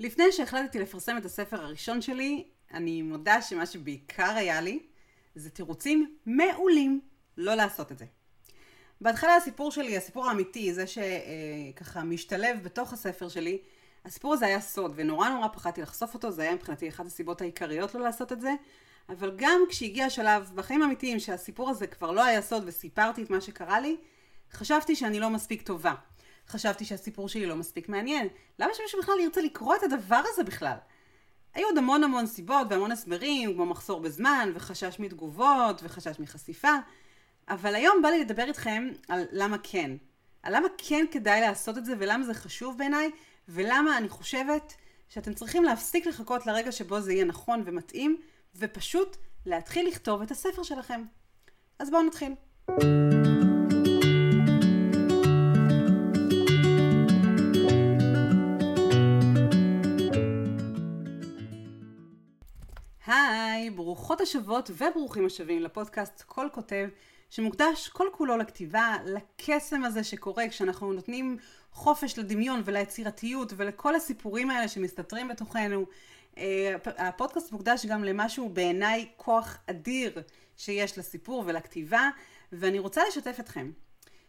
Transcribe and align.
לפני 0.00 0.32
שהחלטתי 0.32 0.78
לפרסם 0.78 1.16
את 1.16 1.24
הספר 1.24 1.60
הראשון 1.60 2.02
שלי, 2.02 2.44
אני 2.72 3.02
מודה 3.02 3.42
שמה 3.42 3.66
שבעיקר 3.66 4.30
היה 4.36 4.60
לי, 4.60 4.78
זה 5.34 5.50
תירוצים 5.50 6.16
מעולים 6.26 7.00
לא 7.36 7.54
לעשות 7.54 7.92
את 7.92 7.98
זה. 7.98 8.04
בהתחלה 9.00 9.36
הסיפור 9.36 9.70
שלי, 9.70 9.96
הסיפור 9.96 10.28
האמיתי, 10.28 10.74
זה 10.74 10.84
שככה 10.86 12.02
משתלב 12.02 12.62
בתוך 12.62 12.92
הספר 12.92 13.28
שלי, 13.28 13.58
הסיפור 14.04 14.34
הזה 14.34 14.46
היה 14.46 14.60
סוד, 14.60 14.92
ונורא 14.94 15.28
נורא 15.28 15.48
פחדתי 15.48 15.82
לחשוף 15.82 16.14
אותו, 16.14 16.30
זה 16.30 16.42
היה 16.42 16.54
מבחינתי 16.54 16.88
אחת 16.88 17.06
הסיבות 17.06 17.40
העיקריות 17.40 17.94
לא 17.94 18.00
לעשות 18.00 18.32
את 18.32 18.40
זה, 18.40 18.50
אבל 19.08 19.32
גם 19.36 19.60
כשהגיע 19.68 20.06
השלב 20.06 20.50
בחיים 20.54 20.82
האמיתיים 20.82 21.20
שהסיפור 21.20 21.70
הזה 21.70 21.86
כבר 21.86 22.12
לא 22.12 22.24
היה 22.24 22.42
סוד 22.42 22.62
וסיפרתי 22.66 23.22
את 23.22 23.30
מה 23.30 23.40
שקרה 23.40 23.80
לי, 23.80 23.96
חשבתי 24.52 24.96
שאני 24.96 25.20
לא 25.20 25.30
מספיק 25.30 25.62
טובה. 25.62 25.94
חשבתי 26.48 26.84
שהסיפור 26.84 27.28
שלי 27.28 27.46
לא 27.46 27.56
מספיק 27.56 27.88
מעניין. 27.88 28.28
למה 28.58 28.74
שמישהו 28.74 28.98
בכלל 29.02 29.14
ירצה 29.20 29.40
לקרוא 29.40 29.76
את 29.76 29.82
הדבר 29.82 30.20
הזה 30.32 30.44
בכלל? 30.44 30.76
היו 31.54 31.66
עוד 31.66 31.78
המון 31.78 32.04
המון 32.04 32.26
סיבות 32.26 32.66
והמון 32.70 32.92
הסברים, 32.92 33.54
כמו 33.54 33.66
מחסור 33.66 34.00
בזמן, 34.00 34.52
וחשש 34.54 34.96
מתגובות, 34.98 35.80
וחשש 35.82 36.20
מחשיפה, 36.20 36.72
אבל 37.48 37.74
היום 37.74 38.02
בא 38.02 38.08
לי 38.08 38.20
לדבר 38.20 38.44
איתכם 38.44 38.88
על 39.08 39.24
למה 39.32 39.56
כן. 39.62 39.90
על 40.42 40.56
למה 40.56 40.68
כן 40.78 41.04
כדאי 41.10 41.40
לעשות 41.40 41.78
את 41.78 41.84
זה, 41.84 41.94
ולמה 41.98 42.24
זה 42.24 42.34
חשוב 42.34 42.78
בעיניי, 42.78 43.10
ולמה 43.48 43.98
אני 43.98 44.08
חושבת 44.08 44.74
שאתם 45.08 45.34
צריכים 45.34 45.64
להפסיק 45.64 46.06
לחכות 46.06 46.46
לרגע 46.46 46.72
שבו 46.72 47.00
זה 47.00 47.12
יהיה 47.12 47.24
נכון 47.24 47.62
ומתאים, 47.66 48.16
ופשוט 48.56 49.16
להתחיל 49.46 49.88
לכתוב 49.88 50.22
את 50.22 50.30
הספר 50.30 50.62
שלכם. 50.62 51.04
אז 51.78 51.90
בואו 51.90 52.02
נתחיל. 52.02 52.32
ברוכות 63.70 64.20
השבות 64.20 64.70
וברוכים 64.76 65.26
השבים 65.26 65.62
לפודקאסט 65.62 66.22
כל 66.26 66.48
כותב, 66.52 66.88
שמוקדש 67.30 67.88
כל 67.88 68.06
כולו 68.12 68.36
לכתיבה, 68.36 68.96
לקסם 69.06 69.84
הזה 69.84 70.04
שקורה 70.04 70.48
כשאנחנו 70.48 70.92
נותנים 70.92 71.36
חופש 71.72 72.18
לדמיון 72.18 72.62
וליצירתיות 72.64 73.52
ולכל 73.56 73.94
הסיפורים 73.94 74.50
האלה 74.50 74.68
שמסתתרים 74.68 75.28
בתוכנו. 75.28 75.86
אה, 76.38 76.74
הפודקאסט 76.84 77.52
מוקדש 77.52 77.86
גם 77.86 78.04
למשהו 78.04 78.48
בעיניי 78.48 79.08
כוח 79.16 79.58
אדיר 79.66 80.22
שיש 80.56 80.98
לסיפור 80.98 81.44
ולכתיבה, 81.46 82.10
ואני 82.52 82.78
רוצה 82.78 83.02
לשתף 83.08 83.36
אתכם 83.40 83.70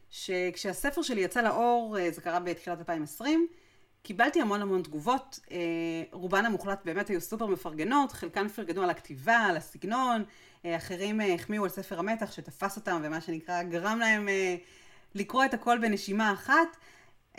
שכשהספר 0.10 1.02
שלי 1.02 1.22
יצא 1.22 1.42
לאור, 1.42 1.98
אה, 2.00 2.12
זה 2.12 2.22
קרה 2.22 2.40
בתחילת 2.40 2.80
2020, 2.80 3.48
קיבלתי 4.04 4.42
המון 4.42 4.62
המון 4.62 4.84
תגובות, 4.84 5.40
אה, 5.52 5.58
רובן 6.12 6.46
המוחלט 6.46 6.80
באמת 6.86 7.08
היו 7.08 7.22
סופר 7.22 7.46
מפרגנות, 7.46 8.12
חלקן 8.12 8.48
פרגנו 8.48 8.84
על 8.84 8.90
הכתיבה, 8.90 9.38
על 9.38 9.58
הסגנון, 9.58 10.24
אחרים 10.66 11.22
החמיאו 11.22 11.64
על 11.64 11.70
ספר 11.70 12.00
המתח 12.00 12.32
שתפס 12.32 12.76
אותם 12.76 13.02
ומה 13.04 13.22
שנקרא 13.22 13.64
גרם 13.64 14.00
להם 14.00 14.28
לקרוא 15.16 15.46
את 15.46 15.54
הכל 15.54 15.78
בנשימה 15.78 16.34
אחת. 16.34 16.78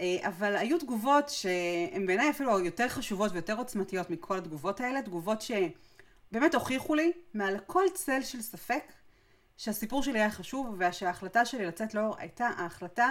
אה, 0.00 0.16
אבל 0.28 0.56
היו 0.56 0.78
תגובות 0.78 1.28
שהן 1.28 2.06
בעיניי 2.06 2.30
אפילו 2.30 2.60
יותר 2.60 2.88
חשובות 2.88 3.32
ויותר 3.32 3.56
עוצמתיות 3.58 4.10
מכל 4.10 4.38
התגובות 4.38 4.80
האלה, 4.80 5.02
תגובות 5.02 5.42
שבאמת 5.42 6.54
הוכיחו 6.54 6.94
לי 6.94 7.12
מעל 7.34 7.58
כל 7.66 7.84
צל 7.94 8.22
של 8.22 8.42
ספק 8.42 8.92
שהסיפור 9.56 10.02
שלי 10.02 10.18
היה 10.18 10.30
חשוב 10.30 10.76
ושההחלטה 10.78 11.44
שלי 11.44 11.66
לצאת 11.66 11.94
לאור 11.94 12.16
הייתה 12.18 12.46
ההחלטה 12.46 13.10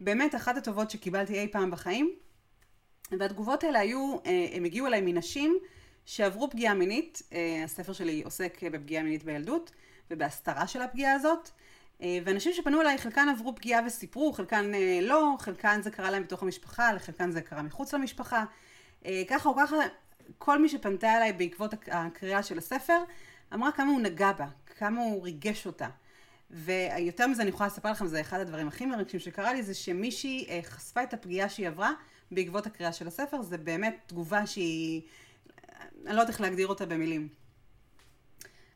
באמת 0.00 0.34
אחת 0.34 0.56
הטובות 0.56 0.90
שקיבלתי 0.90 1.40
אי 1.40 1.48
פעם 1.52 1.70
בחיים. 1.70 2.14
והתגובות 3.18 3.64
האלה 3.64 3.78
היו, 3.78 4.16
אה, 4.26 4.46
הם 4.52 4.64
הגיעו 4.64 4.86
אליי 4.86 5.00
מנשים 5.00 5.58
שעברו 6.06 6.50
פגיעה 6.50 6.74
מינית, 6.74 7.22
אה, 7.32 7.62
הספר 7.64 7.92
שלי 7.92 8.22
עוסק 8.22 8.58
בפגיעה 8.62 9.02
מינית 9.02 9.24
בילדות 9.24 9.72
ובהסתרה 10.10 10.66
של 10.66 10.82
הפגיעה 10.82 11.14
הזאת. 11.14 11.50
אה, 12.02 12.18
ואנשים 12.24 12.52
שפנו 12.52 12.80
אליי, 12.80 12.98
חלקן 12.98 13.28
עברו 13.28 13.54
פגיעה 13.54 13.82
וסיפרו, 13.86 14.32
חלקן 14.32 14.74
אה, 14.74 14.98
לא, 15.02 15.36
חלקן 15.38 15.80
זה 15.82 15.90
קרה 15.90 16.10
להם 16.10 16.22
בתוך 16.22 16.42
המשפחה, 16.42 16.92
לחלקן 16.92 17.30
זה 17.30 17.40
קרה 17.40 17.62
מחוץ 17.62 17.94
למשפחה. 17.94 18.44
אה, 19.06 19.22
ככה 19.28 19.48
או 19.48 19.54
ככה, 19.56 19.76
כל 20.38 20.62
מי 20.62 20.68
שפנתה 20.68 21.16
אליי 21.16 21.32
בעקבות 21.32 21.74
הקריאה 21.90 22.42
של 22.42 22.58
הספר, 22.58 22.98
אמרה 23.54 23.72
כמה 23.72 23.90
הוא 23.90 24.00
נגע 24.00 24.32
בה, 24.32 24.46
כמה 24.78 25.00
הוא 25.00 25.24
ריגש 25.24 25.66
אותה. 25.66 25.88
ויותר 26.50 27.26
מזה 27.26 27.42
אני 27.42 27.50
יכולה 27.50 27.66
לספר 27.66 27.90
לכם, 27.90 28.06
זה 28.06 28.20
אחד 28.20 28.40
הדברים 28.40 28.68
הכי 28.68 28.86
מרגשים 28.86 29.20
שקרה 29.20 29.52
לי, 29.52 29.62
זה 29.62 29.74
שמישהי 29.74 30.62
חשפה 30.62 31.02
את 31.02 31.14
הפגיעה 31.14 31.48
שהיא 31.48 31.68
עברה 31.68 31.92
בעקבות 32.32 32.66
הקריאה 32.66 32.92
של 32.92 33.06
הספר, 33.06 33.42
זה 33.42 33.58
באמת 33.58 33.96
תגובה 34.06 34.46
שהיא, 34.46 35.02
אני 36.06 36.06
לא 36.06 36.10
יודעת 36.10 36.28
איך 36.28 36.40
להגדיר 36.40 36.66
אותה 36.66 36.86
במילים. 36.86 37.28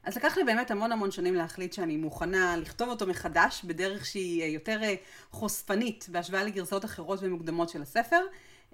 אז 0.06 0.16
לקח 0.16 0.36
לי 0.36 0.44
באמת 0.44 0.70
המון 0.70 0.92
המון 0.92 1.10
שנים 1.10 1.34
להחליט 1.34 1.72
שאני 1.72 1.96
מוכנה 1.96 2.56
לכתוב 2.56 2.88
אותו 2.88 3.06
מחדש 3.06 3.64
בדרך 3.64 4.06
שהיא 4.06 4.42
אה, 4.42 4.46
יותר 4.46 4.82
אה, 4.82 4.94
חושפנית 5.30 6.06
בהשוואה 6.08 6.44
לגרסאות 6.44 6.84
אחרות 6.84 7.18
ומוקדמות 7.22 7.68
של 7.68 7.82
הספר. 7.82 8.20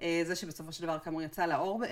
אה, 0.01 0.21
זה 0.25 0.35
שבסופו 0.35 0.73
של 0.73 0.83
דבר 0.83 0.99
כאמור 0.99 1.21
יצא 1.21 1.45
לאור 1.45 1.83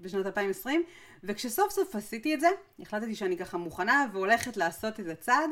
בשנת 0.00 0.26
2020, 0.26 0.84
וכשסוף 1.24 1.72
סוף 1.72 1.96
עשיתי 1.96 2.34
את 2.34 2.40
זה, 2.40 2.48
החלטתי 2.80 3.14
שאני 3.14 3.36
ככה 3.36 3.56
מוכנה 3.56 4.06
והולכת 4.12 4.56
לעשות 4.56 4.98
איזה 4.98 5.14
צעד, 5.14 5.50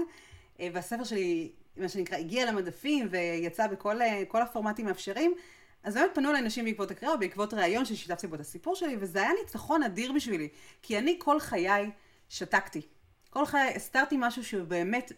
והספר 0.60 1.04
שלי, 1.04 1.52
מה 1.76 1.88
שנקרא, 1.88 2.18
הגיע 2.18 2.46
למדפים 2.46 3.08
ויצא 3.10 3.66
בכל 3.66 4.42
הפורמטים 4.42 4.88
האפשרים. 4.88 5.34
אז 5.86 5.94
באמת 5.94 6.10
פנו 6.14 6.30
אליי 6.30 6.42
נשים 6.42 6.64
בעקבות 6.64 6.90
הקריאה, 6.90 7.16
בעקבות 7.16 7.54
ראיון 7.54 7.84
ששיתפתי 7.84 8.26
בו 8.26 8.34
את 8.34 8.40
הסיפור 8.40 8.74
שלי, 8.74 8.96
וזה 9.00 9.22
היה 9.22 9.30
ניצחון 9.40 9.82
אדיר 9.82 10.12
בשבילי, 10.12 10.48
כי 10.82 10.98
אני 10.98 11.16
כל 11.18 11.40
חיי 11.40 11.90
שתקתי. 12.28 12.82
כל 13.30 13.46
חיי 13.46 13.72
הסתרתי 13.76 14.16
משהו 14.18 14.44
שהוא 14.44 14.64
באמת 14.64 15.12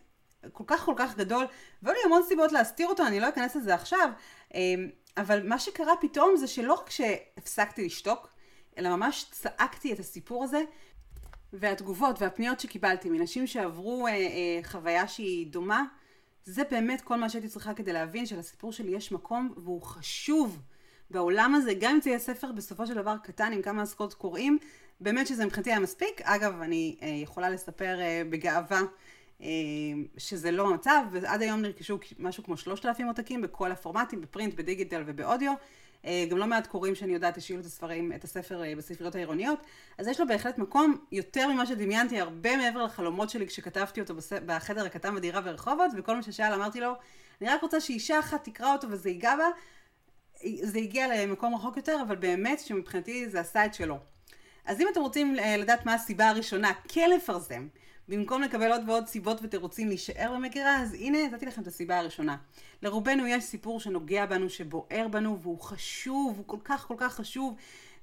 כל 0.53 0.65
כך 0.67 0.81
כל 0.85 0.95
כך 0.97 1.17
גדול, 1.17 1.47
והיו 1.83 1.95
לי 1.95 2.01
המון 2.05 2.23
סיבות 2.29 2.53
להסתיר 2.53 2.89
אותו, 2.89 3.07
אני 3.07 3.21
לא 3.21 3.29
אכנס 3.29 3.57
לזה 3.57 3.75
עכשיו, 3.75 4.11
אמ, 4.55 4.89
אבל 5.17 5.49
מה 5.49 5.59
שקרה 5.59 5.93
פתאום 6.01 6.37
זה 6.37 6.47
שלא 6.47 6.75
רק 6.75 6.91
שהפסקתי 6.91 7.87
לשתוק, 7.87 8.29
אלא 8.79 8.97
ממש 8.97 9.27
צעקתי 9.31 9.93
את 9.93 9.99
הסיפור 9.99 10.45
הזה, 10.45 10.63
והתגובות 11.53 12.23
והפניות 12.23 12.61
שקיבלתי 12.61 13.11
מנשים 13.11 13.47
שעברו 13.47 14.07
אה, 14.07 14.13
אה, 14.13 14.61
חוויה 14.63 15.09
שהיא 15.09 15.47
דומה, 15.47 15.85
זה 16.49 16.63
באמת 16.71 17.01
כל 17.01 17.17
מה 17.17 17.29
שהייתי 17.29 17.49
צריכה 17.49 17.75
כדי 17.75 17.93
להבין 17.93 18.27
שלסיפור 18.27 18.73
שלי 18.73 18.91
יש 18.91 19.13
מקום 19.13 19.55
והוא 19.57 19.83
חשוב 19.83 20.59
בעולם 21.11 21.55
הזה, 21.55 21.75
גם 21.75 21.95
אם 21.95 22.01
זה 22.01 22.11
יהיה 22.11 22.19
ספר 22.19 22.53
בסופו 22.53 22.87
של 22.87 22.95
דבר 22.95 23.17
קטן 23.23 23.53
עם 23.53 23.63
כמה 23.63 23.83
עסקות 23.83 24.15
קוראים, 24.15 24.59
באמת 25.01 25.27
שזה 25.27 25.47
מבחינתי 25.47 25.71
היה 25.71 25.81
מספיק. 25.81 26.21
אגב, 26.23 26.61
אני 26.61 26.97
אה, 27.03 27.09
יכולה 27.09 27.51
לספר 27.51 28.01
אה, 28.01 28.23
בגאווה 28.31 28.81
אה, 29.43 29.47
שזה 30.17 30.51
לא 30.51 30.69
המצב, 30.69 31.03
ועד 31.11 31.43
היום 31.43 31.63
נרכשו 31.63 31.99
משהו 32.19 32.45
כמו 32.45 32.57
3,000 32.57 33.07
עותקים 33.07 33.43
בכל 33.43 33.73
הפורמטים, 33.73 34.21
בפרינט, 34.21 34.55
בדיגיטל 34.55 35.03
ובאודיו. 35.07 35.53
אה, 36.05 36.25
גם 36.31 36.39
לא 36.39 36.47
מעט 36.47 36.67
קוראים 36.67 36.95
שאני 36.95 37.13
יודעת 37.13 37.37
השאילו 37.37 37.61
את 37.61 37.67
הספרים, 37.67 38.13
את 38.13 38.25
הספר 38.25 38.65
אה, 38.65 38.73
בספריות 38.77 39.15
העירוניות, 39.15 39.59
אז 39.99 40.09
יש 40.09 40.21
לו 40.21 40.27
בהחלט 40.27 40.59
מקום 40.59 40.97
יותר 41.13 41.49
ממה 41.49 41.67
שדמיינתי, 41.67 42.21
הרבה 42.21 42.57
מעבר 42.57 42.85
לחלומות 42.85 43.31
שלי 43.31 43.47
כשכתבתי 43.47 44.01
אותו. 44.01 44.15
בחדר 44.47 44.87
הקטן 44.87 45.15
בדירה 45.15 45.41
ברחובות, 45.41 45.91
וכל 45.97 46.17
מה 46.17 46.23
ששאל 46.23 46.53
אמרתי 46.53 46.81
לו, 46.81 46.93
אני 47.41 47.51
רק 47.51 47.63
רוצה 47.63 47.81
שאישה 47.81 48.21
אחת 48.21 48.45
תקרא 48.45 48.73
אותו 48.73 48.91
וזה 48.91 49.09
ייגע 49.09 49.37
בה. 49.37 49.49
זה 50.63 50.79
הגיע 50.79 51.09
למקום 51.09 51.55
רחוק 51.55 51.77
יותר, 51.77 51.97
אבל 52.07 52.17
באמת 52.17 52.61
שמבחינתי 52.61 53.29
זה 53.29 53.41
עשה 53.41 53.67
את 53.67 53.75
שלו. 53.75 53.99
אז 54.65 54.81
אם 54.81 54.87
אתם 54.93 55.01
רוצים 55.01 55.39
אה, 55.39 55.57
לדעת 55.57 55.87
מה 55.87 55.95
הסיבה 55.95 56.29
הראשונה 56.29 56.73
כן 56.89 57.11
לפרסם, 57.17 57.69
במקום 58.09 58.43
לקבל 58.43 58.73
עוד 58.73 58.81
ועוד 58.87 59.07
סיבות 59.07 59.39
ותירוצים 59.43 59.89
להישאר 59.89 60.33
במגירה, 60.35 60.83
אז 60.83 60.95
הנה 60.95 61.19
נתתי 61.27 61.47
לכם 61.47 61.63
את 61.63 61.67
הסיבה 61.67 61.99
הראשונה. 61.99 62.37
לרובנו 62.83 63.27
יש 63.27 63.45
סיפור 63.45 63.81
שנוגע 63.81 64.27
בנו, 64.27 64.51
שבוער 64.51 65.09
בנו, 65.11 65.39
והוא 65.41 65.61
חשוב, 65.61 66.37
הוא 66.37 66.45
כל 66.47 66.57
כך 66.65 66.87
כל 66.87 66.95
כך 66.99 67.15
חשוב. 67.15 67.55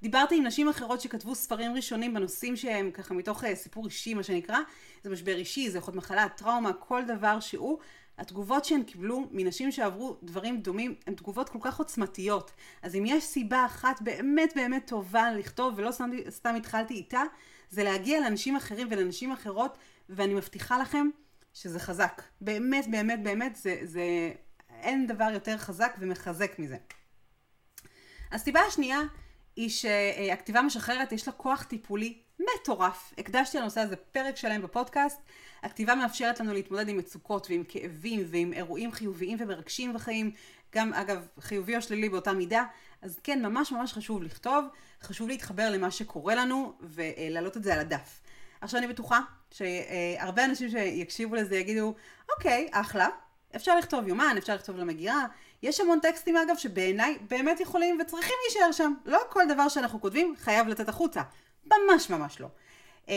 דיברתי 0.01 0.37
עם 0.37 0.43
נשים 0.43 0.69
אחרות 0.69 1.01
שכתבו 1.01 1.35
ספרים 1.35 1.75
ראשונים 1.75 2.13
בנושאים 2.13 2.55
שהם 2.55 2.91
ככה 2.91 3.13
מתוך 3.13 3.43
אה, 3.43 3.55
סיפור 3.55 3.85
אישי, 3.85 4.13
מה 4.13 4.23
שנקרא. 4.23 4.57
זה 5.03 5.09
משבר 5.09 5.35
אישי, 5.35 5.69
זה 5.69 5.77
יכול 5.77 5.91
להיות 5.93 6.03
מחלה, 6.03 6.29
טראומה, 6.29 6.73
כל 6.73 7.01
דבר 7.07 7.39
שהוא. 7.39 7.79
התגובות 8.17 8.65
שהן 8.65 8.83
קיבלו 8.83 9.27
מנשים 9.31 9.71
שעברו 9.71 10.15
דברים 10.23 10.57
דומים 10.57 10.95
הן 11.07 11.15
תגובות 11.15 11.49
כל 11.49 11.59
כך 11.61 11.79
עוצמתיות. 11.79 12.51
אז 12.81 12.95
אם 12.95 13.03
יש 13.05 13.23
סיבה 13.23 13.65
אחת 13.65 14.01
באמת 14.01 14.53
באמת 14.55 14.87
טובה 14.87 15.31
לכתוב 15.31 15.73
ולא 15.77 15.91
סתם, 15.91 16.11
סתם 16.29 16.55
התחלתי 16.55 16.93
איתה, 16.93 17.21
זה 17.69 17.83
להגיע 17.83 18.19
לאנשים 18.19 18.55
אחרים 18.55 18.87
ולנשים 18.91 19.31
אחרות, 19.31 19.77
ואני 20.09 20.33
מבטיחה 20.33 20.77
לכם 20.77 21.07
שזה 21.53 21.79
חזק. 21.79 22.21
באמת 22.41 22.91
באמת 22.91 23.23
באמת 23.23 23.55
זה, 23.55 23.79
זה 23.83 24.31
אין 24.69 25.07
דבר 25.07 25.27
יותר 25.33 25.57
חזק 25.57 25.95
ומחזק 25.99 26.59
מזה. 26.59 26.77
הסיבה 28.31 28.59
השנייה 28.61 28.99
היא 29.55 29.69
שהכתיבה 29.69 30.61
משחררת, 30.61 31.11
יש 31.11 31.27
לה 31.27 31.33
כוח 31.33 31.63
טיפולי 31.63 32.21
מטורף. 32.39 33.13
הקדשתי 33.17 33.57
לנושא 33.57 33.81
הזה 33.81 33.95
פרק 33.95 34.35
שלם 34.35 34.61
בפודקאסט. 34.61 35.21
הכתיבה 35.63 35.95
מאפשרת 35.95 36.39
לנו 36.39 36.53
להתמודד 36.53 36.89
עם 36.89 36.97
מצוקות 36.97 37.47
ועם 37.49 37.63
כאבים 37.67 38.23
ועם 38.27 38.53
אירועים 38.53 38.91
חיוביים 38.91 39.37
ומרגשים 39.41 39.93
בחיים, 39.93 40.31
גם 40.75 40.93
אגב 40.93 41.27
חיובי 41.39 41.75
או 41.75 41.81
שלילי 41.81 42.09
באותה 42.09 42.33
מידה. 42.33 42.63
אז 43.01 43.19
כן, 43.23 43.45
ממש 43.45 43.71
ממש 43.71 43.93
חשוב 43.93 44.23
לכתוב, 44.23 44.65
חשוב 45.01 45.27
להתחבר 45.27 45.69
למה 45.69 45.91
שקורה 45.91 46.35
לנו 46.35 46.73
ולהעלות 46.81 47.57
את 47.57 47.63
זה 47.63 47.73
על 47.73 47.79
הדף. 47.79 48.21
עכשיו 48.61 48.79
אני 48.79 48.87
בטוחה 48.87 49.19
שהרבה 49.51 50.45
אנשים 50.45 50.69
שיקשיבו 50.69 51.35
לזה 51.35 51.55
יגידו, 51.55 51.93
אוקיי, 52.35 52.67
אחלה, 52.71 53.07
אפשר 53.55 53.77
לכתוב 53.77 54.07
יומן, 54.07 54.35
אפשר 54.37 54.55
לכתוב 54.55 54.77
למגירה. 54.77 55.25
יש 55.63 55.79
המון 55.79 55.99
טקסטים 55.99 56.37
אגב 56.37 56.57
שבעיניי 56.57 57.17
באמת 57.29 57.59
יכולים 57.59 57.97
וצריכים 58.01 58.35
להישאר 58.45 58.71
שם. 58.71 58.93
לא 59.05 59.19
כל 59.29 59.43
דבר 59.49 59.69
שאנחנו 59.69 60.01
כותבים 60.01 60.33
חייב 60.37 60.67
לצאת 60.67 60.89
החוצה. 60.89 61.21
ממש 61.65 62.09
ממש 62.09 62.39
לא. 62.39 62.47
אמ, 63.07 63.13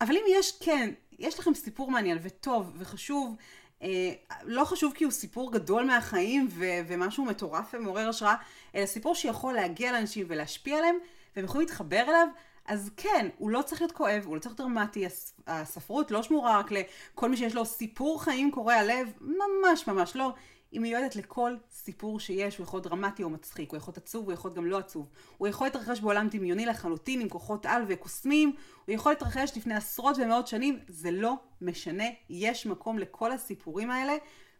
אבל 0.00 0.16
אם 0.16 0.22
יש, 0.28 0.58
כן, 0.60 0.90
יש 1.18 1.38
לכם 1.38 1.54
סיפור 1.54 1.90
מעניין 1.90 2.18
וטוב 2.22 2.72
וחשוב, 2.78 3.36
אה, 3.82 4.12
לא 4.42 4.64
חשוב 4.64 4.92
כי 4.96 5.04
הוא 5.04 5.12
סיפור 5.12 5.52
גדול 5.52 5.84
מהחיים 5.84 6.48
ו- 6.50 6.80
ומשהו 6.86 7.24
מטורף 7.24 7.74
ומעורר 7.74 8.08
השראה, 8.08 8.34
אלא 8.74 8.86
סיפור 8.86 9.14
שיכול 9.14 9.54
להגיע 9.54 9.92
לאנשים 9.92 10.26
ולהשפיע 10.28 10.78
עליהם, 10.78 10.96
והם 11.36 11.44
יכולים 11.44 11.66
להתחבר 11.66 12.02
אליו, 12.08 12.28
אז 12.66 12.90
כן, 12.96 13.28
הוא 13.38 13.50
לא 13.50 13.62
צריך 13.62 13.80
להיות 13.80 13.92
כואב, 13.92 14.22
הוא 14.26 14.34
לא 14.34 14.40
צריך 14.40 14.60
להיות 14.60 14.70
דרמטי, 14.70 15.06
הספרות 15.46 16.10
לא 16.10 16.22
שמורה 16.22 16.58
רק 16.58 16.70
לכל 16.70 17.28
מי 17.28 17.36
שיש 17.36 17.54
לו 17.54 17.64
סיפור 17.64 18.22
חיים 18.22 18.50
קורע 18.50 18.82
לב, 18.82 19.12
ממש 19.20 19.86
ממש 19.88 20.16
לא. 20.16 20.32
היא 20.72 20.80
מיועדת 20.80 21.16
לכל 21.16 21.56
סיפור 21.70 22.20
שיש, 22.20 22.56
הוא 22.56 22.64
יכול 22.64 22.78
להיות 22.78 22.86
דרמטי 22.86 23.22
או 23.22 23.30
מצחיק, 23.30 23.70
הוא 23.70 23.76
יכול 23.76 23.92
להיות 23.92 23.98
עצוב, 23.98 24.24
הוא 24.24 24.32
יכול 24.32 24.48
להיות 24.48 24.56
גם 24.56 24.66
לא 24.66 24.78
עצוב. 24.78 25.08
הוא 25.36 25.48
יכול 25.48 25.66
להתרחש 25.66 26.00
בעולם 26.00 26.28
דמיוני 26.28 26.66
לחלוטין 26.66 27.20
עם 27.20 27.28
כוחות 27.28 27.66
על 27.66 27.82
וקוסמים, 27.88 28.52
הוא 28.86 28.94
יכול 28.94 29.12
להתרחש 29.12 29.56
לפני 29.56 29.74
עשרות 29.74 30.16
ומאות 30.18 30.46
שנים, 30.46 30.78
זה 30.88 31.10
לא 31.10 31.34
משנה, 31.60 32.04
יש 32.30 32.66
מקום 32.66 32.98
לכל 32.98 33.32
הסיפורים 33.32 33.90
האלה, 33.90 34.12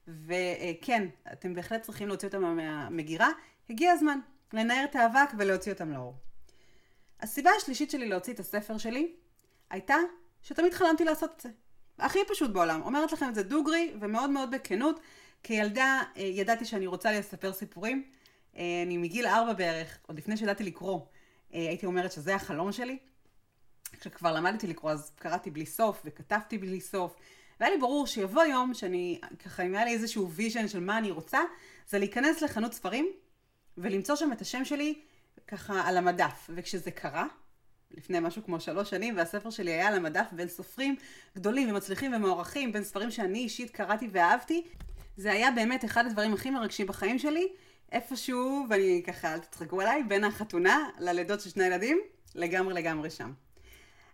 וכן, 0.08 1.08
אתם 1.32 1.54
בהחלט 1.54 1.82
צריכים 1.82 2.08
להוציא 2.08 2.28
אותם 2.28 2.42
מהמגירה, 2.42 3.28
הגיע 3.70 3.92
הזמן 3.92 4.18
לנער 4.52 4.84
את 4.84 4.96
האבק 4.96 5.30
ולהוציא 5.38 5.72
אותם 5.72 5.90
לאור. 5.90 6.14
הסיבה 7.20 7.50
השלישית 7.56 7.90
שלי 7.90 8.08
להוציא 8.08 8.32
את 8.32 8.40
הספר 8.40 8.78
שלי 8.78 9.12
הייתה 9.70 9.96
שתמיד 10.42 10.74
חלמתי 10.74 11.04
לעשות 11.04 11.30
את 11.36 11.40
זה. 11.40 11.48
הכי 11.98 12.18
פשוט 12.28 12.50
בעולם. 12.50 12.82
אומרת 12.82 13.12
לכם 13.12 13.28
את 13.28 13.34
זה 13.34 13.42
דוגרי 13.42 13.94
ומאוד 14.00 14.30
מאוד 14.30 14.50
בכנות. 14.50 15.00
כילדה 15.42 16.02
אה, 16.16 16.22
ידעתי 16.22 16.64
שאני 16.64 16.86
רוצה 16.86 17.12
לספר 17.12 17.52
סיפורים. 17.52 18.04
אה, 18.56 18.82
אני 18.86 18.96
מגיל 18.96 19.26
ארבע 19.26 19.52
בערך, 19.52 19.98
עוד 20.06 20.18
לפני 20.18 20.36
שידעתי 20.36 20.64
לקרוא, 20.64 21.00
אה, 21.54 21.58
הייתי 21.58 21.86
אומרת 21.86 22.12
שזה 22.12 22.34
החלום 22.34 22.72
שלי. 22.72 22.98
כשכבר 24.00 24.32
למדתי 24.32 24.66
לקרוא 24.66 24.90
אז 24.90 25.12
קראתי 25.16 25.50
בלי 25.50 25.66
סוף 25.66 26.02
וכתבתי 26.04 26.58
בלי 26.58 26.80
סוף. 26.80 27.16
והיה 27.60 27.72
לי 27.72 27.80
ברור 27.80 28.06
שיבוא 28.06 28.44
יום 28.44 28.74
שאני, 28.74 29.20
ככה 29.44 29.62
אם 29.62 29.74
היה 29.74 29.84
לי 29.84 29.92
איזשהו 29.92 30.30
vision 30.30 30.68
של 30.68 30.80
מה 30.80 30.98
אני 30.98 31.10
רוצה, 31.10 31.40
זה 31.88 31.98
להיכנס 31.98 32.42
לחנות 32.42 32.72
ספרים 32.72 33.06
ולמצוא 33.78 34.16
שם 34.16 34.32
את 34.32 34.40
השם 34.40 34.64
שלי 34.64 35.00
ככה 35.48 35.88
על 35.88 35.96
המדף. 35.96 36.50
וכשזה 36.54 36.90
קרה, 36.90 37.26
לפני 37.90 38.20
משהו 38.20 38.44
כמו 38.44 38.60
שלוש 38.60 38.90
שנים, 38.90 39.16
והספר 39.16 39.50
שלי 39.50 39.70
היה 39.70 39.88
על 39.88 39.94
המדף 39.94 40.26
בין 40.32 40.48
סופרים 40.48 40.96
גדולים 41.36 41.70
ומצליחים 41.70 42.14
ומוערכים, 42.14 42.72
בין 42.72 42.84
ספרים 42.84 43.10
שאני 43.10 43.38
אישית 43.38 43.70
קראתי 43.70 44.08
ואהבתי, 44.12 44.64
זה 45.16 45.32
היה 45.32 45.50
באמת 45.50 45.84
אחד 45.84 46.06
הדברים 46.06 46.34
הכי 46.34 46.50
מרגשים 46.50 46.86
בחיים 46.86 47.18
שלי, 47.18 47.48
איפשהו, 47.92 48.66
ואני 48.70 49.02
ככה, 49.06 49.34
אל 49.34 49.38
תצחקו 49.38 49.80
עליי, 49.80 50.02
בין 50.02 50.24
החתונה 50.24 50.88
ללידות 50.98 51.40
של 51.40 51.50
שני 51.50 51.64
ילדים, 51.64 52.00
לגמרי 52.34 52.74
לגמרי 52.74 53.10
שם. 53.10 53.32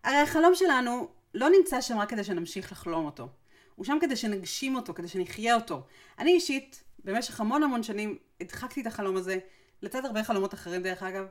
הרי 0.05 0.17
החלום 0.17 0.55
שלנו 0.55 1.09
לא 1.35 1.49
נמצא 1.59 1.81
שם 1.81 1.99
רק 1.99 2.11
כדי 2.11 2.25
שנמשיך 2.25 2.73
לחלום 2.73 3.05
אותו. 3.05 3.29
הוא 3.75 3.85
שם 3.85 3.99
כדי 4.01 4.17
שנגשים 4.17 4.77
אותו, 4.77 4.95
כדי 4.95 5.09
שנחיה 5.09 5.55
אותו. 5.55 5.83
אני 6.19 6.33
אישית, 6.33 6.83
במשך 7.05 7.41
המון 7.41 7.63
המון 7.63 7.83
שנים, 7.83 8.19
הדחקתי 8.41 8.81
את 8.81 8.87
החלום 8.87 9.17
הזה, 9.17 9.39
לצד 9.83 10.05
הרבה 10.05 10.25
חלומות 10.25 10.55
אחרים 10.55 10.83
דרך 10.83 11.03
אגב, 11.03 11.27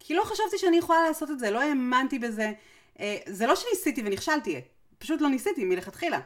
כי 0.00 0.14
לא 0.14 0.22
חשבתי 0.24 0.58
שאני 0.58 0.76
יכולה 0.76 1.08
לעשות 1.08 1.30
את 1.30 1.38
זה, 1.38 1.50
לא 1.50 1.62
האמנתי 1.62 2.18
בזה. 2.18 2.52
אה, 3.00 3.16
זה 3.26 3.46
לא 3.46 3.56
שניסיתי 3.56 4.02
ונכשלתי, 4.04 4.60
פשוט 4.98 5.20
לא 5.20 5.28
ניסיתי 5.28 5.64
מלכתחילה. 5.64 6.20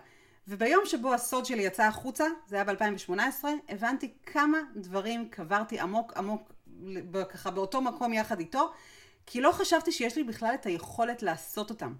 וביום 0.49 0.87
שבו 0.87 1.15
הסוד 1.15 1.47
שלי 1.47 1.63
יצא 1.63 1.83
החוצה, 1.83 2.27
זה 2.47 2.57
היה 2.57 2.65
ב-2018, 2.65 3.45
הבנתי 3.69 4.13
כמה 4.27 4.59
דברים 4.77 5.29
קברתי 5.29 5.81
עמוק 5.81 6.13
עמוק, 6.17 6.53
ככה 7.29 7.51
באותו 7.51 7.81
מקום 7.81 8.13
יחד 8.13 8.39
איתו, 8.39 8.73
כי 9.27 9.41
לא 9.41 9.53
חשבתי 9.53 9.93
שיש 9.93 10.17
לי 10.17 10.25
בכלל 10.25 10.55
את 10.55 10.67
היכולת 10.67 11.23
לעשות 11.23 11.71
אותם. 11.71 11.95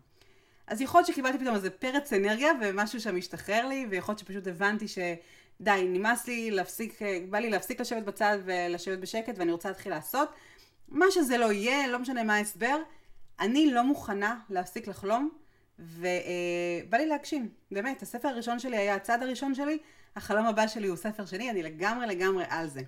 אז 0.67 0.81
יכול 0.81 0.99
להיות 0.99 1.07
שקיבלתי 1.07 1.39
פתאום 1.39 1.55
איזה 1.55 1.71
פרץ 1.71 2.13
אנרגיה 2.13 2.53
ומשהו 2.61 3.01
שם 3.01 3.17
השתחרר 3.17 3.67
לי, 3.67 3.87
ויכול 3.91 4.13
להיות 4.13 4.19
שפשוט 4.19 4.47
הבנתי 4.47 4.89
שדי, 5.61 5.87
נמאס 5.89 6.27
לי 6.27 6.51
להפסיק, 6.51 6.99
בא 7.31 7.39
לי 7.39 7.51
להפסיק 7.51 7.81
לשבת 7.81 8.03
בצד 8.03 8.39
ולשבת 8.45 8.99
בשקט 8.99 9.39
ואני 9.39 9.53
רוצה 9.53 9.69
להתחיל 9.69 9.93
לעשות. 9.93 10.29
מה 10.89 11.07
שזה 11.11 11.39
לא 11.39 11.53
יהיה, 11.53 11.89
לא 11.89 11.99
משנה 11.99 12.23
מה 12.23 12.35
ההסבר, 12.35 12.77
אני 13.41 13.71
לא 13.71 13.83
מוכנה 13.83 14.41
להפסיק 14.51 14.89
לחלום, 14.89 15.31
ובא 15.79 16.99
לי 16.99 17.07
להגשים. 17.07 17.49
באמת, 17.71 18.03
הספר 18.03 18.29
הראשון 18.29 18.59
שלי 18.59 18.77
היה 18.77 18.95
הצעד 18.95 19.23
הראשון 19.23 19.55
שלי, 19.55 19.79
החלום 20.17 20.47
הבא 20.47 20.67
שלי 20.67 20.89
הוא 20.89 20.97
ספר 20.97 21.27
שני, 21.27 21.51
אני 21.51 21.63
לגמרי 21.63 22.07
לגמרי 22.07 22.45
על 22.49 22.69
זה. 22.69 22.81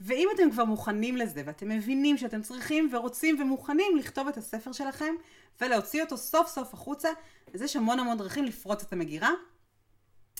ואם 0.00 0.28
אתם 0.34 0.50
כבר 0.50 0.64
מוכנים 0.64 1.16
לזה, 1.16 1.42
ואתם 1.46 1.68
מבינים 1.68 2.16
שאתם 2.16 2.42
צריכים 2.42 2.90
ורוצים 2.92 3.40
ומוכנים 3.40 3.96
לכתוב 3.96 4.28
את 4.28 4.36
הספר 4.36 4.72
שלכם, 4.72 5.14
ולהוציא 5.60 6.02
אותו 6.02 6.16
סוף 6.16 6.48
סוף 6.48 6.74
החוצה, 6.74 7.08
אז 7.54 7.62
יש 7.62 7.76
המון 7.76 7.98
המון 7.98 8.18
דרכים 8.18 8.44
לפרוץ 8.44 8.82
את 8.82 8.92
המגירה. 8.92 9.30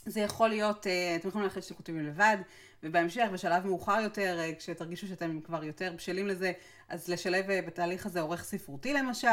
זה 0.07 0.21
יכול 0.21 0.49
להיות, 0.49 0.87
אה, 0.87 1.17
אתם 1.17 1.29
יכולים 1.29 1.47
להחליט 1.47 1.65
שאתם 1.65 1.75
כותבים 1.75 2.07
לבד, 2.07 2.37
ובהמשך, 2.83 3.25
בשלב 3.33 3.67
מאוחר 3.67 4.01
יותר, 4.03 4.39
אה, 4.41 4.51
כשתרגישו 4.59 5.07
שאתם 5.07 5.41
כבר 5.41 5.65
יותר 5.65 5.93
בשלים 5.97 6.27
לזה, 6.27 6.53
אז 6.89 7.09
לשלב 7.09 7.51
אה, 7.51 7.63
בתהליך 7.63 8.07
הזה 8.07 8.21
עורך 8.21 8.45
ספרותי 8.45 8.93
למשל, 8.93 9.29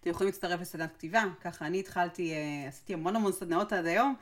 אתם 0.00 0.10
יכולים 0.10 0.32
להצטרף 0.32 0.60
לסדנת 0.60 0.92
כתיבה, 0.92 1.24
ככה 1.40 1.66
אני 1.66 1.80
התחלתי, 1.80 2.34
עשיתי 2.68 2.94
המון 2.94 3.16
המון 3.16 3.32
סדנאות 3.32 3.72
עד 3.72 3.86
היום, 3.86 4.14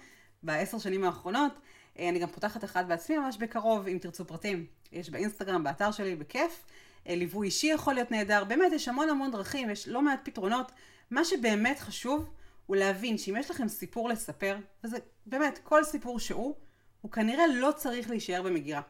בעשר 0.42 0.78
שנים 0.78 1.04
האחרונות, 1.04 1.52
אני 1.98 2.18
גם 2.18 2.28
פותחת 2.28 2.64
אחת 2.64 2.86
בעצמי 2.86 3.18
ממש 3.18 3.36
בקרוב, 3.36 3.86
אם 3.86 3.98
תרצו 4.00 4.24
פרטים, 4.24 4.66
יש 4.92 5.10
באינסטגרם, 5.10 5.64
באתר 5.64 5.90
שלי, 5.90 6.16
בכיף, 6.16 6.64
ליווי 7.06 7.46
אישי 7.46 7.66
יכול 7.66 7.94
להיות 7.94 8.10
נהדר, 8.10 8.44
באמת 8.44 8.72
יש 8.72 8.88
המון 8.88 9.08
המון 9.08 9.30
דרכים, 9.30 9.70
יש 9.70 9.88
לא 9.88 10.02
מעט 10.02 10.20
פתרונות, 10.24 10.72
מה 11.10 11.24
שבאמת 11.24 11.78
חשוב, 11.78 12.30
הוא 12.66 12.76
להבין 12.76 13.18
שאם 13.18 13.36
יש 13.36 13.50
לכם 13.50 13.68
סיפור 13.68 14.08
לספר, 14.08 14.56
וזה 14.84 14.96
באמת 15.26 15.58
כל 15.62 15.84
סיפור 15.84 16.20
שהוא, 16.20 16.54
הוא 17.00 17.10
כנראה 17.10 17.46
לא 17.46 17.72
צריך 17.76 18.10
להישאר 18.10 18.42
במגירה. 18.42 18.80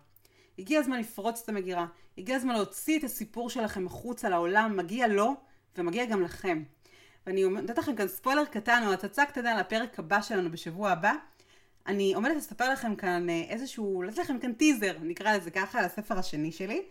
הגיע 0.59 0.81
הזמן 0.81 1.01
לפרוץ 1.01 1.41
את 1.43 1.49
המגירה, 1.49 1.87
הגיע 2.19 2.37
הזמן 2.37 2.55
להוציא 2.55 2.99
את 2.99 3.05
הסיפור 3.05 3.51
שלכם 3.51 3.87
החוצה 3.87 4.29
לעולם, 4.29 4.77
מגיע 4.77 5.07
לו 5.07 5.35
ומגיע 5.79 6.05
גם 6.05 6.23
לכם. 6.23 6.63
ואני 7.27 7.45
נותנת 7.45 7.79
לכם 7.79 7.97
כאן 7.97 8.09
ספוילר 8.09 8.45
קטן 8.45 8.83
או 8.87 8.93
הצצה 8.93 9.25
קטנה 9.25 9.61
לפרק 9.61 9.99
הבא 9.99 10.23
שלנו 10.23 10.51
בשבוע 10.51 10.91
הבא. 10.91 11.13
אני 11.87 12.15
עומדת 12.15 12.37
לספר 12.37 12.73
לכם 12.73 12.97
כאן 12.97 13.31
אה, 13.31 13.43
איזשהו, 13.49 14.03
לתת 14.03 14.19
לכם 14.19 14.39
כאן 14.39 14.53
טיזר, 14.53 14.97
נקרא 15.03 15.37
לזה 15.37 15.51
ככה, 15.51 15.79
על 15.79 15.85
הספר 15.85 16.19
השני 16.19 16.53
שלי. 16.53 16.83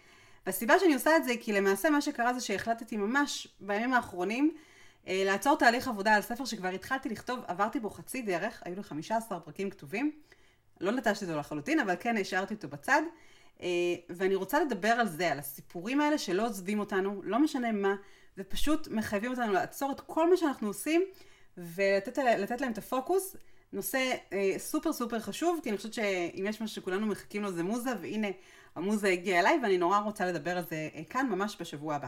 והסיבה 0.46 0.80
שאני 0.80 0.94
עושה 0.94 1.18
את 1.18 1.24
זה 1.24 1.34
כי 1.42 1.54
למעשה 1.54 1.90
מה 1.90 2.02
שקרה 2.02 2.34
זה 2.34 2.40
שהחלטתי 2.40 2.98
ממש 2.98 3.48
בימים 3.60 3.94
האחרונים 3.94 4.52
לעצור 5.08 5.58
תהליך 5.58 5.88
עבודה 5.88 6.16
על 6.16 6.22
ספר 6.22 6.46
שכבר 6.46 6.68
התחלתי 6.68 7.10
לכתוב, 7.10 7.40
עברתי 7.48 7.80
בו 7.80 7.90
חצי 7.90 8.22
דרך, 8.22 8.62
היו 8.66 8.76
לי 8.76 8.84
15 8.84 9.40
פרקים 9.40 9.70
כתובים. 9.70 10.12
לא 10.82 10.92
נטשתי 10.92 11.26
אותו 11.26 11.38
לחלוטין, 11.38 11.80
אבל 11.80 11.96
כן 12.00 12.18
השארתי 12.18 12.54
אותו 12.54 12.68
בצד. 12.68 13.02
אה, 13.62 13.68
ואני 14.10 14.36
רוצה 14.36 14.60
לדבר 14.60 14.90
על 14.90 15.08
זה, 15.08 15.32
על 15.32 15.40
הסיפורים 15.40 16.02
האלה 16.02 16.18
שלא 16.18 16.46
עוזבים 16.46 16.80
אותנו, 16.80 17.22
לא 17.24 17.40
משנה 17.40 17.72
מה, 17.72 17.96
ופשוט 18.38 18.88
מחייבים 18.88 19.32
אותנו 19.32 19.54
לעצור 19.54 19.92
את 19.92 20.00
כל 20.00 20.30
מה 20.30 20.38
שאנחנו 20.38 20.68
עושים 20.68 21.04
ולתת 21.58 22.62
להם 22.62 22.72
את 22.72 22.78
הפוקוס. 22.78 23.36
נושא 23.74 24.14
אה, 24.34 24.54
סופר 24.58 24.94
סופר 24.94 25.20
חשוב, 25.20 25.60
כי 25.64 25.70
אני 25.70 25.78
חושבת 25.78 25.94
שאם 25.94 26.46
יש 26.50 26.62
משהו 26.62 26.76
שכולנו 26.76 27.08
מחכים 27.08 27.42
לו 27.42 27.52
זה 27.52 27.64
מוזה, 27.64 27.92
והנה 28.02 28.28
המוזה 28.76 29.10
הגיעה 29.10 29.40
אליי, 29.40 29.60
ואני 29.64 29.78
נורא 29.78 30.00
רוצה 30.00 30.26
לדבר 30.26 30.58
על 30.58 30.64
זה 30.70 30.90
כאן 31.10 31.28
ממש 31.30 31.58
בשבוע 31.60 31.96
הבא. 31.96 32.08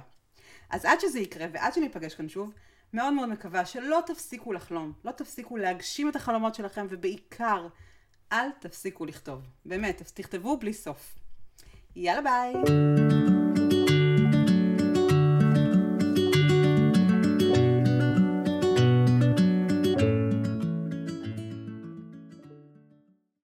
אז 0.69 0.85
עד 0.85 0.99
שזה 0.99 1.19
יקרה 1.19 1.47
ועד 1.53 1.73
שניפגש 1.73 2.15
כאן 2.15 2.29
שוב, 2.29 2.51
מאוד 2.93 3.13
מאוד 3.13 3.29
מקווה 3.29 3.65
שלא 3.65 3.99
תפסיקו 4.05 4.53
לחלום, 4.53 4.93
לא 5.05 5.11
תפסיקו 5.11 5.57
להגשים 5.57 6.09
את 6.09 6.15
החלומות 6.15 6.55
שלכם, 6.55 6.87
ובעיקר, 6.89 7.67
אל 8.31 8.51
תפסיקו 8.59 9.05
לכתוב. 9.05 9.41
באמת, 9.65 10.01
תכתבו 10.13 10.57
בלי 10.57 10.73
סוף. 10.73 11.15
יאללה 11.95 12.21
ביי! 12.21 13.32